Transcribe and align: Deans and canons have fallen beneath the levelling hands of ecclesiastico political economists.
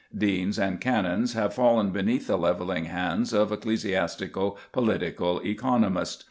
Deans 0.17 0.57
and 0.57 0.81
canons 0.81 1.33
have 1.33 1.53
fallen 1.53 1.91
beneath 1.91 2.25
the 2.25 2.35
levelling 2.35 2.85
hands 2.85 3.31
of 3.33 3.51
ecclesiastico 3.51 4.57
political 4.71 5.39
economists. 5.45 6.17